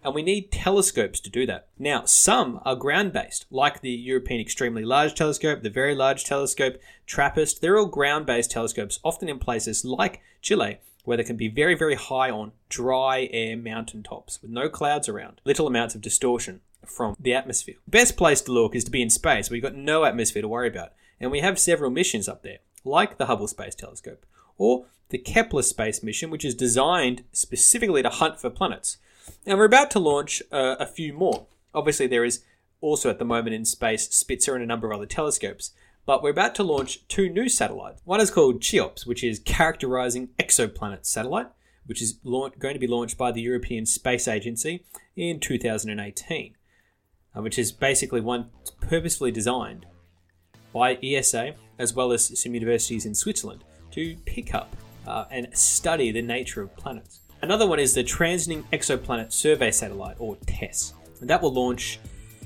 And 0.04 0.14
we 0.14 0.22
need 0.22 0.52
telescopes 0.52 1.22
to 1.22 1.30
do 1.30 1.46
that. 1.46 1.70
Now, 1.80 2.04
some 2.04 2.60
are 2.66 2.76
ground 2.76 3.14
based, 3.14 3.46
like 3.50 3.80
the 3.80 3.92
European 3.92 4.42
Extremely 4.42 4.84
Large 4.84 5.16
Telescope, 5.16 5.64
the 5.64 5.70
Very 5.70 5.96
Large 5.96 6.26
Telescope, 6.26 6.78
TRAPPIST. 7.08 7.62
They're 7.62 7.78
all 7.78 7.86
ground 7.86 8.26
based 8.26 8.52
telescopes, 8.52 9.00
often 9.04 9.30
in 9.30 9.40
places 9.40 9.86
like 9.86 10.22
Chile, 10.42 10.80
where 11.04 11.18
they 11.18 11.24
can 11.24 11.38
be 11.38 11.48
very, 11.48 11.76
very 11.76 11.96
high 11.96 12.30
on 12.30 12.52
dry 12.70 13.30
air 13.32 13.58
mountain 13.58 14.04
tops 14.04 14.42
with 14.42 14.52
no 14.52 14.70
clouds 14.70 15.10
around, 15.10 15.42
little 15.44 15.68
amounts 15.68 15.96
of 15.96 16.02
distortion 16.02 16.62
from 16.86 17.16
the 17.20 17.34
atmosphere. 17.34 17.76
Best 17.88 18.18
place 18.18 18.42
to 18.42 18.52
look 18.52 18.76
is 18.76 18.84
to 18.84 18.92
be 18.92 19.02
in 19.02 19.10
space 19.10 19.50
where 19.50 19.56
you've 19.56 19.64
got 19.64 19.76
no 19.76 20.06
atmosphere 20.06 20.42
to 20.42 20.48
worry 20.48 20.68
about. 20.68 20.94
And 21.20 21.32
we 21.32 21.40
have 21.40 21.60
several 21.60 21.92
missions 21.92 22.28
up 22.28 22.44
there, 22.44 22.60
like 22.84 23.18
the 23.18 23.28
Hubble 23.28 23.48
Space 23.48 23.76
Telescope, 23.76 24.26
or 24.58 24.86
the 25.10 25.18
Kepler 25.18 25.62
Space 25.62 26.04
Mission, 26.04 26.30
which 26.30 26.46
is 26.46 26.56
designed 26.56 27.24
specifically 27.32 28.02
to 28.02 28.10
hunt 28.10 28.40
for 28.40 28.50
planets. 28.50 28.98
And 29.46 29.58
we're 29.58 29.66
about 29.66 29.92
to 29.92 30.00
launch 30.00 30.42
uh, 30.52 30.76
a 30.80 30.86
few 30.86 31.14
more. 31.14 31.46
Obviously, 31.74 32.08
there 32.08 32.26
is 32.26 32.44
also 32.82 33.10
at 33.10 33.20
the 33.20 33.26
moment 33.26 33.56
in 33.56 33.64
space 33.64 34.10
Spitzer 34.10 34.56
and 34.56 34.64
a 34.64 34.68
number 34.68 34.88
of 34.88 34.98
other 34.98 35.06
telescopes. 35.06 35.72
But 36.06 36.22
we're 36.22 36.32
about 36.32 36.56
to 36.56 36.64
launch 36.64 37.08
two 37.08 37.30
new 37.30 37.48
satellites. 37.48 38.02
One 38.04 38.20
is 38.20 38.32
called 38.32 38.62
CHEOPS, 38.62 39.06
which 39.06 39.24
is 39.24 39.40
Characterizing 39.40 40.30
Exoplanet 40.38 41.06
Satellite, 41.06 41.48
which 41.86 42.02
is 42.02 42.14
going 42.24 42.74
to 42.74 42.80
be 42.80 42.88
launched 42.88 43.18
by 43.18 43.32
the 43.32 43.42
European 43.42 43.86
Space 43.86 44.28
Agency 44.28 44.86
in 45.16 45.40
2018, 45.40 46.56
uh, 47.36 47.42
which 47.42 47.58
is 47.58 47.72
basically 47.72 48.22
one 48.22 48.50
purposefully 48.82 49.32
designed 49.32 49.86
by 50.74 50.98
ESA 51.04 51.56
as 51.80 51.94
well 51.94 52.12
as 52.12 52.42
some 52.42 52.54
universities 52.54 53.06
in 53.06 53.16
Switzerland 53.16 53.64
to 53.92 54.16
pick 54.26 54.54
up 54.54 54.76
uh, 55.08 55.26
and 55.32 55.48
study 55.58 56.12
the 56.12 56.22
nature 56.22 56.62
of 56.62 56.76
planets. 56.76 57.22
Another 57.42 57.68
one 57.68 57.80
is 57.80 57.94
the 57.94 58.04
Transiting 58.04 58.64
Exoplanet 58.72 59.32
Survey 59.32 59.70
Satellite, 59.70 60.16
or 60.18 60.38
TESS. 60.46 60.94
And 61.20 61.30
that 61.30 61.42
will 61.42 61.54
launch 61.54 62.00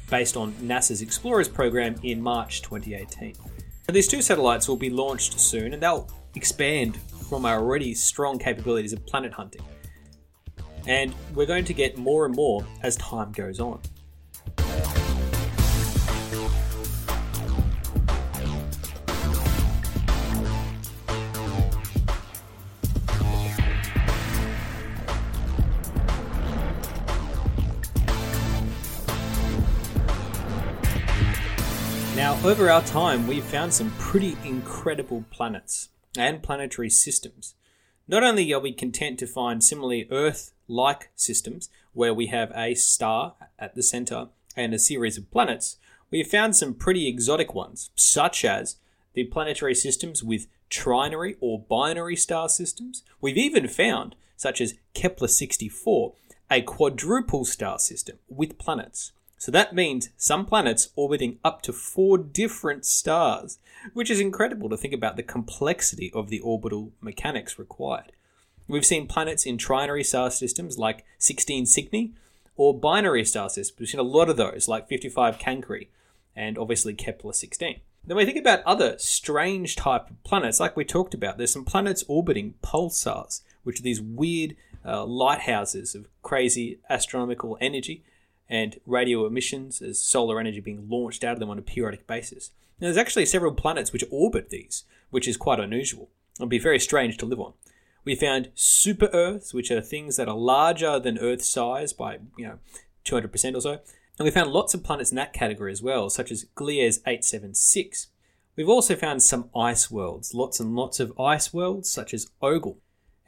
based 0.09 0.37
on 0.37 0.53
NASA's 0.53 1.01
Explorers 1.01 1.47
program 1.47 1.95
in 2.03 2.21
March 2.21 2.61
2018. 2.61 3.35
Now, 3.87 3.93
these 3.93 4.07
two 4.07 4.21
satellites 4.21 4.67
will 4.67 4.77
be 4.77 4.89
launched 4.89 5.39
soon, 5.39 5.73
and 5.73 5.81
they'll 5.81 6.09
expand 6.35 6.97
from 7.29 7.45
our 7.45 7.59
already 7.59 7.93
strong 7.93 8.39
capabilities 8.39 8.93
of 8.93 9.05
planet 9.05 9.33
hunting. 9.33 9.61
And 10.85 11.13
we're 11.33 11.45
going 11.45 11.65
to 11.65 11.73
get 11.73 11.97
more 11.97 12.25
and 12.25 12.35
more 12.35 12.65
as 12.83 12.95
time 12.97 13.31
goes 13.31 13.59
on. 13.59 13.79
Over 32.43 32.69
our 32.69 32.83
time, 32.83 33.27
we've 33.27 33.43
found 33.43 33.73
some 33.73 33.89
pretty 33.97 34.37
incredible 34.45 35.25
planets 35.31 35.89
and 36.15 36.43
planetary 36.43 36.89
systems. 36.89 37.55
Not 38.07 38.23
only 38.23 38.53
are 38.53 38.59
we 38.59 38.71
content 38.71 39.17
to 39.19 39.27
find 39.27 39.61
similarly 39.61 40.07
Earth 40.11 40.53
like 40.67 41.09
systems 41.15 41.69
where 41.93 42.13
we 42.13 42.27
have 42.27 42.51
a 42.55 42.75
star 42.75 43.33
at 43.57 43.73
the 43.73 43.81
center 43.83 44.27
and 44.55 44.73
a 44.73 44.79
series 44.79 45.17
of 45.17 45.31
planets, 45.31 45.77
we 46.11 46.19
have 46.19 46.27
found 46.27 46.55
some 46.55 46.75
pretty 46.75 47.07
exotic 47.07 47.55
ones, 47.55 47.89
such 47.95 48.45
as 48.45 48.77
the 49.13 49.25
planetary 49.25 49.75
systems 49.75 50.23
with 50.23 50.47
trinary 50.69 51.35
or 51.41 51.59
binary 51.59 52.15
star 52.15 52.49
systems. 52.49 53.03
We've 53.19 53.35
even 53.35 53.67
found, 53.67 54.15
such 54.37 54.61
as 54.61 54.75
Kepler 54.93 55.27
64, 55.27 56.13
a 56.51 56.61
quadruple 56.61 57.45
star 57.45 57.79
system 57.79 58.19
with 58.29 58.59
planets. 58.59 59.11
So 59.37 59.51
that 59.51 59.75
means 59.75 60.09
some 60.17 60.45
planets 60.45 60.89
orbiting 60.95 61.37
up 61.45 61.61
to 61.63 61.73
four 61.73 62.17
different 62.17 62.85
stars, 62.85 63.59
which 63.93 64.09
is 64.09 64.19
incredible 64.19 64.67
to 64.69 64.77
think 64.77 64.93
about 64.93 65.15
the 65.15 65.23
complexity 65.23 66.11
of 66.13 66.29
the 66.29 66.39
orbital 66.39 66.91
mechanics 67.01 67.59
required. 67.59 68.11
We've 68.67 68.85
seen 68.85 69.07
planets 69.07 69.45
in 69.45 69.57
trinary 69.57 70.05
star 70.05 70.31
systems 70.31 70.77
like 70.77 71.05
16 71.19 71.65
Cygni, 71.65 72.13
or 72.57 72.77
binary 72.77 73.23
star 73.23 73.49
systems. 73.49 73.79
We've 73.79 73.89
seen 73.89 73.99
a 73.99 74.03
lot 74.03 74.29
of 74.29 74.37
those, 74.37 74.67
like 74.67 74.89
55 74.89 75.37
Cancri, 75.37 75.87
and 76.35 76.57
obviously 76.57 76.93
Kepler 76.93 77.33
16. 77.33 77.79
Then 78.05 78.17
we 78.17 78.25
think 78.25 78.37
about 78.37 78.63
other 78.63 78.97
strange 78.97 79.75
type 79.75 80.09
of 80.09 80.23
planets, 80.23 80.59
like 80.59 80.75
we 80.75 80.83
talked 80.83 81.13
about. 81.13 81.37
There's 81.37 81.53
some 81.53 81.65
planets 81.65 82.03
orbiting 82.07 82.55
pulsars, 82.63 83.41
which 83.63 83.79
are 83.79 83.83
these 83.83 84.01
weird 84.01 84.55
uh, 84.83 85.05
lighthouses 85.05 85.93
of 85.93 86.07
crazy 86.23 86.79
astronomical 86.89 87.57
energy 87.61 88.03
and 88.49 88.79
radio 88.85 89.25
emissions 89.25 89.81
as 89.81 89.99
solar 89.99 90.39
energy 90.39 90.59
being 90.59 90.87
launched 90.89 91.23
out 91.23 91.33
of 91.33 91.39
them 91.39 91.49
on 91.49 91.57
a 91.57 91.63
periodic 91.63 92.07
basis. 92.07 92.51
Now, 92.79 92.87
there's 92.87 92.97
actually 92.97 93.25
several 93.25 93.53
planets 93.53 93.91
which 93.91 94.03
orbit 94.11 94.49
these, 94.49 94.83
which 95.09 95.27
is 95.27 95.37
quite 95.37 95.59
unusual. 95.59 96.09
It 96.39 96.43
would 96.43 96.49
be 96.49 96.59
very 96.59 96.79
strange 96.79 97.17
to 97.17 97.25
live 97.25 97.39
on. 97.39 97.53
We 98.05 98.15
found 98.15 98.51
super 98.55 99.09
Earths, 99.11 99.53
which 99.53 99.71
are 99.71 99.81
things 99.81 100.15
that 100.15 100.29
are 100.29 100.37
larger 100.37 100.99
than 100.99 101.17
Earth 101.17 101.43
size 101.43 101.91
by 101.91 102.19
you 102.37 102.45
know 102.45 102.59
200% 103.05 103.55
or 103.55 103.61
so. 103.61 103.79
And 104.17 104.25
we 104.25 104.31
found 104.31 104.51
lots 104.51 104.73
of 104.73 104.83
planets 104.83 105.11
in 105.11 105.15
that 105.17 105.33
category 105.33 105.71
as 105.71 105.81
well, 105.81 106.09
such 106.09 106.31
as 106.31 106.45
Gliese 106.55 106.99
876. 107.05 108.07
We've 108.55 108.69
also 108.69 108.95
found 108.95 109.21
some 109.21 109.49
ice 109.55 109.91
worlds, 109.91 110.33
lots 110.33 110.59
and 110.59 110.75
lots 110.75 110.99
of 110.99 111.19
ice 111.19 111.53
worlds, 111.53 111.91
such 111.91 112.13
as 112.13 112.27
OGLE. 112.41 112.77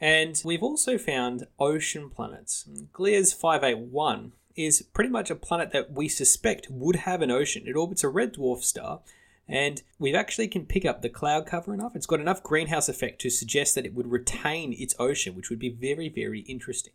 And 0.00 0.40
we've 0.44 0.62
also 0.62 0.98
found 0.98 1.46
ocean 1.58 2.10
planets. 2.10 2.66
Gliese 2.92 3.34
581 3.34 4.32
is 4.56 4.82
pretty 4.82 5.10
much 5.10 5.30
a 5.30 5.34
planet 5.34 5.72
that 5.72 5.92
we 5.92 6.08
suspect 6.08 6.68
would 6.70 6.96
have 6.96 7.22
an 7.22 7.30
ocean. 7.30 7.64
It 7.66 7.76
orbits 7.76 8.04
a 8.04 8.08
red 8.08 8.34
dwarf 8.34 8.62
star, 8.62 9.00
and 9.48 9.82
we 9.98 10.14
actually 10.14 10.48
can 10.48 10.66
pick 10.66 10.84
up 10.84 11.02
the 11.02 11.08
cloud 11.08 11.46
cover 11.46 11.74
enough. 11.74 11.96
It's 11.96 12.06
got 12.06 12.20
enough 12.20 12.42
greenhouse 12.42 12.88
effect 12.88 13.20
to 13.22 13.30
suggest 13.30 13.74
that 13.74 13.86
it 13.86 13.94
would 13.94 14.10
retain 14.10 14.72
its 14.72 14.94
ocean, 14.98 15.34
which 15.34 15.50
would 15.50 15.58
be 15.58 15.70
very, 15.70 16.08
very 16.08 16.40
interesting. 16.40 16.92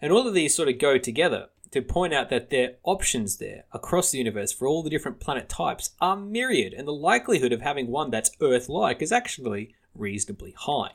And 0.00 0.12
all 0.12 0.26
of 0.26 0.34
these 0.34 0.54
sort 0.54 0.68
of 0.68 0.78
go 0.78 0.98
together 0.98 1.48
to 1.70 1.82
point 1.82 2.12
out 2.12 2.30
that 2.30 2.50
there 2.50 2.68
are 2.68 2.74
options 2.82 3.36
there 3.36 3.64
across 3.72 4.10
the 4.10 4.18
universe 4.18 4.52
for 4.52 4.66
all 4.66 4.82
the 4.82 4.90
different 4.90 5.20
planet 5.20 5.48
types 5.48 5.90
are 6.00 6.16
myriad, 6.16 6.72
and 6.72 6.88
the 6.88 6.92
likelihood 6.92 7.52
of 7.52 7.60
having 7.60 7.86
one 7.86 8.10
that's 8.10 8.30
Earth 8.40 8.68
like 8.68 9.00
is 9.02 9.12
actually 9.12 9.74
reasonably 9.94 10.54
high. 10.56 10.92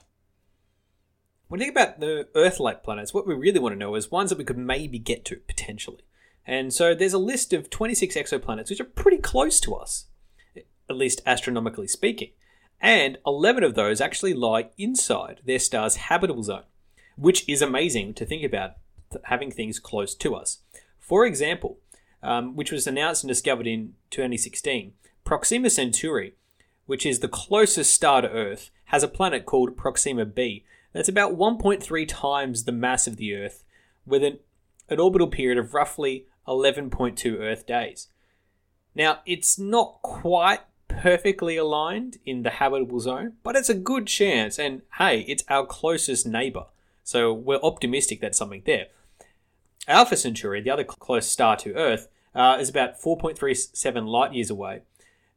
When 1.47 1.59
you 1.59 1.67
think 1.67 1.77
about 1.77 1.99
the 1.99 2.27
Earth 2.35 2.59
like 2.59 2.83
planets, 2.83 3.13
what 3.13 3.27
we 3.27 3.35
really 3.35 3.59
want 3.59 3.73
to 3.73 3.79
know 3.79 3.93
is 3.95 4.09
ones 4.09 4.29
that 4.29 4.37
we 4.37 4.43
could 4.43 4.57
maybe 4.57 4.97
get 4.97 5.25
to 5.25 5.37
potentially. 5.47 6.03
And 6.45 6.73
so 6.73 6.95
there's 6.95 7.13
a 7.13 7.19
list 7.19 7.53
of 7.53 7.69
26 7.69 8.15
exoplanets 8.15 8.69
which 8.69 8.79
are 8.79 8.85
pretty 8.85 9.17
close 9.17 9.59
to 9.61 9.75
us, 9.75 10.05
at 10.55 10.95
least 10.95 11.21
astronomically 11.25 11.87
speaking. 11.87 12.31
And 12.81 13.17
11 13.25 13.63
of 13.63 13.75
those 13.75 14.01
actually 14.01 14.33
lie 14.33 14.69
inside 14.77 15.41
their 15.45 15.59
star's 15.59 15.95
habitable 15.95 16.43
zone, 16.43 16.63
which 17.15 17.47
is 17.47 17.61
amazing 17.61 18.15
to 18.15 18.25
think 18.25 18.43
about 18.43 18.73
having 19.25 19.51
things 19.51 19.79
close 19.79 20.15
to 20.15 20.35
us. 20.35 20.59
For 20.99 21.25
example, 21.25 21.77
um, 22.23 22.55
which 22.55 22.71
was 22.71 22.87
announced 22.87 23.23
and 23.23 23.29
discovered 23.29 23.67
in 23.67 23.93
2016, 24.09 24.93
Proxima 25.23 25.69
Centauri, 25.69 26.33
which 26.85 27.05
is 27.05 27.19
the 27.19 27.27
closest 27.27 27.93
star 27.93 28.21
to 28.21 28.29
Earth, 28.29 28.71
has 28.85 29.03
a 29.03 29.07
planet 29.07 29.45
called 29.45 29.77
Proxima 29.77 30.25
b, 30.25 30.65
that's 30.95 31.09
about 31.09 31.37
1.3 31.37 32.07
times 32.07 32.63
the 32.63 32.71
mass 32.71 33.05
of 33.05 33.17
the 33.17 33.35
Earth, 33.35 33.65
with 34.05 34.23
an, 34.23 34.39
an 34.87 34.97
orbital 34.97 35.27
period 35.27 35.57
of 35.57 35.73
roughly 35.73 36.25
11.2 36.47 37.37
Earth 37.37 37.67
days. 37.67 38.07
Now, 38.95 39.19
it's 39.25 39.59
not 39.59 40.01
quite 40.01 40.61
perfectly 40.87 41.57
aligned 41.57 42.19
in 42.25 42.43
the 42.43 42.49
habitable 42.49 43.01
zone, 43.01 43.33
but 43.43 43.57
it's 43.57 43.69
a 43.69 43.73
good 43.73 44.07
chance, 44.07 44.57
and 44.57 44.83
hey, 44.97 45.25
it's 45.27 45.43
our 45.49 45.65
closest 45.65 46.25
neighbor, 46.25 46.67
so 47.03 47.33
we're 47.33 47.59
optimistic 47.61 48.21
that 48.21 48.33
something 48.33 48.63
there. 48.65 48.85
Alpha 49.89 50.15
Centauri, 50.15 50.61
the 50.61 50.69
other 50.69 50.85
close 50.85 51.27
star 51.27 51.57
to 51.57 51.75
Earth, 51.75 52.07
uh, 52.33 52.57
is 52.57 52.69
about 52.69 53.01
4.37 53.01 54.07
light 54.07 54.33
years 54.33 54.49
away, 54.49 54.83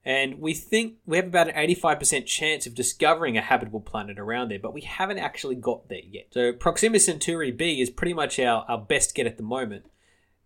and 0.09 0.41
we 0.41 0.55
think 0.55 0.95
we 1.05 1.19
have 1.19 1.27
about 1.27 1.51
an 1.55 1.69
85% 1.69 2.25
chance 2.25 2.67
of 2.67 2.75
discovering 2.75 3.37
a 3.37 3.43
habitable 3.43 3.83
planet 3.83 4.19
around 4.19 4.51
there, 4.51 4.59
but 4.59 4.73
we 4.73 4.81
haven't 4.81 5.19
actually 5.19 5.55
got 5.55 5.91
there 5.91 6.01
yet. 6.03 6.29
So 6.31 6.51
Proxima 6.55 6.99
Centauri 6.99 7.51
b 7.51 7.83
is 7.83 7.91
pretty 7.91 8.15
much 8.15 8.41
our, 8.41 8.65
our 8.69 8.79
best 8.79 9.15
get 9.15 9.27
at 9.27 9.37
the 9.37 9.43
moment. 9.43 9.85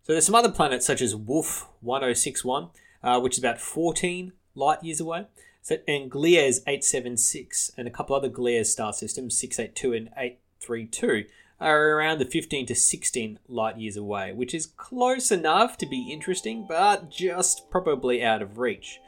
So 0.03 0.11
there's 0.11 0.25
some 0.25 0.35
other 0.35 0.51
planets 0.51 0.85
such 0.85 1.01
as 1.01 1.15
Wolf 1.15 1.69
1061, 1.79 2.71
uh, 3.03 3.21
which 3.21 3.35
is 3.35 3.39
about 3.39 3.61
14 3.61 4.33
light 4.53 4.83
years 4.83 4.99
away. 4.99 5.27
So, 5.61 5.77
and 5.87 6.11
Gliese 6.11 6.59
876 6.67 7.71
and 7.77 7.87
a 7.87 7.91
couple 7.91 8.17
other 8.17 8.29
Gliese 8.29 8.65
star 8.65 8.91
systems, 8.91 9.39
682 9.39 9.93
and 9.93 10.09
832, 10.17 11.23
are 11.61 11.91
around 11.91 12.19
the 12.19 12.25
15 12.25 12.65
to 12.65 12.75
16 12.75 13.39
light 13.47 13.77
years 13.77 13.95
away, 13.95 14.33
which 14.33 14.53
is 14.53 14.65
close 14.65 15.31
enough 15.31 15.77
to 15.77 15.85
be 15.85 16.11
interesting, 16.11 16.65
but 16.67 17.09
just 17.09 17.69
probably 17.71 18.21
out 18.21 18.41
of 18.41 18.57
reach. 18.57 18.99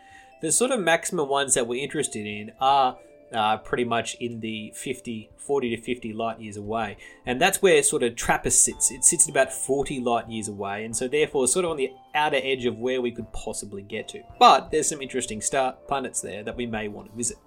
The 0.42 0.51
sort 0.51 0.72
of 0.72 0.80
maximum 0.80 1.30
ones 1.30 1.54
that 1.54 1.68
we're 1.68 1.84
interested 1.84 2.25
in 2.25 2.51
are 2.60 2.98
uh, 3.34 3.58
pretty 3.58 3.84
much 3.84 4.15
in 4.20 4.39
the 4.39 4.72
50, 4.75 5.30
40 5.38 5.75
to 5.75 5.82
50 5.82 6.13
light 6.13 6.39
years 6.39 6.58
away. 6.58 6.98
And 7.25 7.42
that's 7.42 7.62
where 7.62 7.82
sort 7.84 8.04
of 8.04 8.15
TRAPPIST 8.15 8.63
sits. 8.63 8.92
It 8.92 9.04
sits 9.04 9.27
at 9.27 9.32
about 9.32 9.51
40 9.51 10.00
light 10.00 10.30
years 10.30 10.48
away, 10.48 10.86
and 10.86 10.96
so 10.96 11.08
therefore 11.08 11.48
sort 11.48 11.65
of 11.65 11.72
on 11.72 11.77
the 11.77 11.92
outer 12.13 12.39
edge 12.42 12.65
of 12.65 12.77
where 12.77 13.01
we 13.01 13.12
could 13.12 13.32
possibly 13.34 13.82
get 13.82 14.08
to. 14.10 14.22
But 14.39 14.72
there's 14.72 14.88
some 14.88 15.01
interesting 15.01 15.42
star 15.42 15.74
planets 15.88 16.22
there 16.22 16.44
that 16.44 16.56
we 16.56 16.65
may 16.65 16.88
want 16.88 17.10
to 17.10 17.18
visit, 17.18 17.38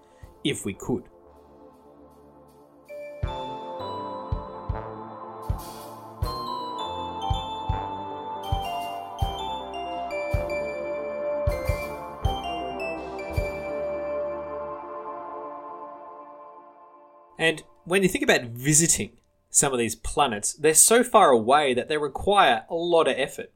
if 0.45 0.65
we 0.65 0.75
could. 0.75 1.05
And 17.39 17.63
when 17.85 18.03
you 18.03 18.09
think 18.09 18.25
about 18.25 18.43
visiting 18.43 19.13
some 19.51 19.73
of 19.73 19.79
these 19.79 19.95
planets, 19.95 20.53
they're 20.53 20.75
so 20.75 21.03
far 21.03 21.31
away 21.31 21.73
that 21.73 21.89
they 21.89 21.97
require 21.97 22.65
a 22.69 22.75
lot 22.75 23.09
of 23.09 23.15
effort. 23.17 23.53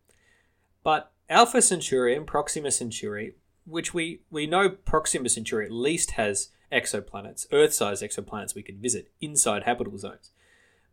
But 0.83 1.12
Alpha 1.29 1.61
Centauri 1.61 2.17
and 2.17 2.27
Proxima 2.27 2.71
Centauri, 2.71 3.35
which 3.65 3.93
we, 3.93 4.21
we 4.31 4.47
know 4.47 4.71
Proxima 4.71 5.29
Centauri 5.29 5.67
at 5.67 5.73
least 5.73 6.12
has 6.12 6.51
exoplanets, 6.73 7.47
Earth 7.53 7.75
sized 7.75 8.03
exoplanets 8.03 8.55
we 8.55 8.62
could 8.62 8.81
visit 8.81 9.11
inside 9.21 9.65
habitable 9.65 9.99
zones. 9.99 10.31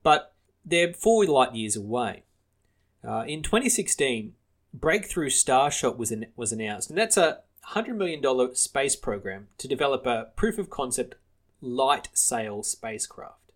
But 0.04 0.34
they're 0.66 0.94
four 0.94 1.26
light 1.26 1.56
years 1.56 1.76
away. 1.76 2.24
Uh, 3.08 3.24
in 3.28 3.42
2016, 3.42 4.34
Breakthrough 4.74 5.30
Starshot 5.30 5.98
was, 5.98 6.14
was 6.36 6.52
announced, 6.52 6.90
and 6.90 6.98
that's 6.98 7.18
a 7.18 7.40
$100 7.70 7.96
million 7.96 8.56
space 8.56 8.96
program 8.96 9.48
to 9.58 9.68
develop 9.68 10.06
a 10.06 10.28
proof 10.36 10.58
of 10.58 10.70
concept 10.70 11.16
light 11.62 12.10
sail 12.14 12.64
spacecraft. 12.64 13.52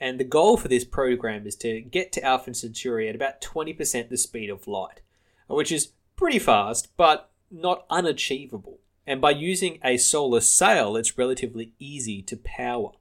And 0.00 0.18
the 0.18 0.24
goal 0.24 0.56
for 0.56 0.68
this 0.68 0.84
program 0.84 1.46
is 1.46 1.56
to 1.56 1.80
get 1.80 2.12
to 2.12 2.24
Alpha 2.24 2.52
Centauri 2.52 3.08
at 3.08 3.14
about 3.14 3.40
20% 3.40 4.08
the 4.08 4.18
speed 4.18 4.50
of 4.50 4.66
light, 4.66 5.00
which 5.46 5.72
is 5.72 5.92
pretty 6.16 6.38
fast, 6.38 6.96
but 6.96 7.30
not 7.50 7.86
unachievable. 7.88 8.80
And 9.06 9.20
by 9.20 9.30
using 9.30 9.78
a 9.84 9.96
solar 9.96 10.40
sail, 10.40 10.96
it's 10.96 11.18
relatively 11.18 11.72
easy 11.78 12.22
to 12.22 12.36
power 12.36 12.92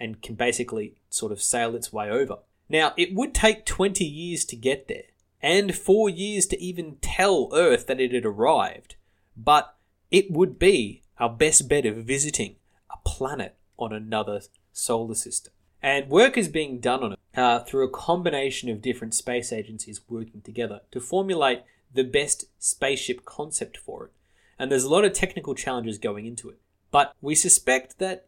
and 0.00 0.20
can 0.20 0.34
basically 0.34 0.96
sort 1.10 1.32
of 1.32 1.42
sail 1.42 1.76
its 1.76 1.92
way 1.92 2.10
over. 2.10 2.38
Now, 2.68 2.92
it 2.96 3.14
would 3.14 3.34
take 3.34 3.66
20 3.66 4.04
years 4.04 4.44
to 4.46 4.56
get 4.56 4.88
there, 4.88 5.04
and 5.40 5.74
four 5.74 6.08
years 6.08 6.46
to 6.46 6.62
even 6.62 6.96
tell 7.00 7.50
Earth 7.52 7.86
that 7.86 8.00
it 8.00 8.12
had 8.12 8.24
arrived, 8.24 8.96
but 9.36 9.76
it 10.10 10.30
would 10.30 10.58
be 10.58 11.02
our 11.18 11.28
best 11.28 11.68
bet 11.68 11.86
of 11.86 11.96
visiting 11.96 12.56
a 12.90 12.96
planet 13.06 13.56
on 13.78 13.92
another 13.92 14.40
solar 14.72 15.14
system. 15.14 15.52
And 15.82 16.08
work 16.08 16.38
is 16.38 16.48
being 16.48 16.78
done 16.78 17.02
on 17.02 17.12
it 17.12 17.18
uh, 17.34 17.60
through 17.60 17.86
a 17.86 17.90
combination 17.90 18.70
of 18.70 18.82
different 18.82 19.14
space 19.14 19.52
agencies 19.52 20.00
working 20.08 20.40
together 20.42 20.80
to 20.92 21.00
formulate 21.00 21.62
the 21.92 22.04
best 22.04 22.44
spaceship 22.58 23.24
concept 23.24 23.76
for 23.76 24.06
it. 24.06 24.12
And 24.58 24.70
there's 24.70 24.84
a 24.84 24.90
lot 24.90 25.04
of 25.04 25.12
technical 25.12 25.54
challenges 25.54 25.98
going 25.98 26.26
into 26.26 26.48
it. 26.48 26.58
But 26.90 27.14
we 27.20 27.34
suspect 27.34 27.98
that 27.98 28.26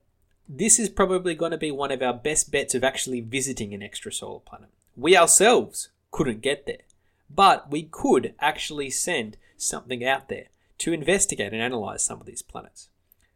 this 0.49 0.79
is 0.79 0.89
probably 0.89 1.35
going 1.35 1.53
to 1.53 1.59
be 1.59 1.71
one 1.71 1.93
of 1.93 2.03
our 2.03 2.13
best 2.13 2.51
bets 2.51 2.75
of 2.75 2.85
actually 2.85 3.21
visiting 3.21 3.73
an 3.73 3.81
extrasolar 3.81 4.45
planet. 4.45 4.71
We 4.97 5.17
ourselves 5.17 5.91
couldn't 6.11 6.43
get 6.43 6.67
there, 6.67 6.83
but 7.31 7.71
we 7.71 7.85
could 7.85 8.35
actually 8.41 8.91
send 8.91 9.37
something 9.57 10.05
out 10.05 10.29
there 10.29 10.47
to 10.79 10.93
investigate 10.93 11.53
and 11.53 11.63
analyze 11.63 12.05
some 12.05 12.21
of 12.21 12.27
these 12.27 12.43
planets. 12.43 12.89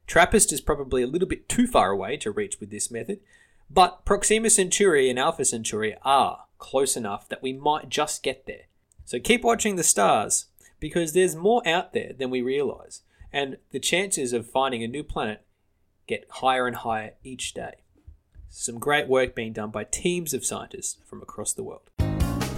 TRAPPIST 0.08 0.54
is 0.54 0.62
probably 0.62 1.02
a 1.02 1.06
little 1.06 1.28
bit 1.28 1.50
too 1.50 1.66
far 1.66 1.90
away 1.90 2.16
to 2.16 2.30
reach 2.30 2.58
with 2.60 2.70
this 2.70 2.90
method, 2.90 3.20
but 3.70 4.06
Proxima 4.06 4.48
Centauri 4.48 5.10
and 5.10 5.18
Alpha 5.18 5.44
Centauri 5.44 5.96
are 6.02 6.46
close 6.56 6.96
enough 6.96 7.28
that 7.28 7.42
we 7.42 7.52
might 7.52 7.90
just 7.90 8.22
get 8.22 8.46
there. 8.46 8.62
So 9.04 9.20
keep 9.20 9.44
watching 9.44 9.76
the 9.76 9.82
stars 9.82 10.46
because 10.80 11.12
there's 11.12 11.36
more 11.36 11.62
out 11.68 11.92
there 11.92 12.12
than 12.16 12.30
we 12.30 12.40
realize, 12.40 13.02
and 13.34 13.58
the 13.70 13.78
chances 13.78 14.32
of 14.32 14.50
finding 14.50 14.82
a 14.82 14.88
new 14.88 15.04
planet 15.04 15.44
get 16.06 16.26
higher 16.30 16.66
and 16.66 16.76
higher 16.76 17.12
each 17.22 17.52
day. 17.52 17.74
Some 18.48 18.78
great 18.78 19.08
work 19.08 19.34
being 19.34 19.52
done 19.52 19.70
by 19.70 19.84
teams 19.84 20.32
of 20.32 20.42
scientists 20.42 20.96
from 21.04 21.20
across 21.20 21.52
the 21.52 21.62
world. 21.62 21.90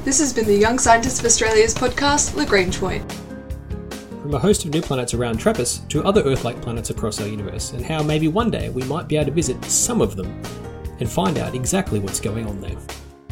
This 0.05 0.21
has 0.21 0.33
been 0.33 0.47
the 0.47 0.57
Young 0.57 0.79
Scientists 0.79 1.19
of 1.19 1.27
Australia's 1.27 1.75
podcast, 1.75 2.37
Lagrange 2.37 2.79
Point 2.79 3.20
from 4.31 4.37
a 4.37 4.39
host 4.39 4.65
of 4.65 4.73
new 4.73 4.81
planets 4.81 5.13
around 5.13 5.41
TRAPPIST 5.41 5.91
to 5.91 6.05
other 6.05 6.23
Earth 6.23 6.45
like 6.45 6.63
planets 6.63 6.91
across 6.91 7.21
our 7.21 7.27
universe, 7.27 7.73
and 7.73 7.85
how 7.85 8.01
maybe 8.01 8.29
one 8.29 8.49
day 8.49 8.69
we 8.69 8.85
might 8.85 9.09
be 9.09 9.17
able 9.17 9.25
to 9.27 9.33
visit 9.33 9.65
some 9.65 10.01
of 10.01 10.15
them 10.15 10.41
and 11.01 11.11
find 11.11 11.37
out 11.37 11.57
exactly 11.57 11.99
what's 11.99 12.21
going 12.21 12.47
on 12.47 12.61
there. 12.61 12.77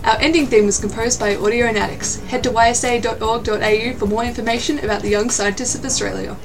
Our 0.03 0.19
ending 0.21 0.49
theme 0.49 0.67
was 0.67 0.81
composed 0.81 1.21
by 1.21 1.37
Audionautics. 1.37 2.27
Head 2.27 2.43
to 2.43 2.51
ysa.org.au 2.51 3.97
for 3.97 4.07
more 4.07 4.25
information 4.25 4.81
about 4.81 5.03
the 5.03 5.09
Young 5.09 5.31
Scientists 5.31 5.77
of 5.77 5.85
Australia. 5.85 6.37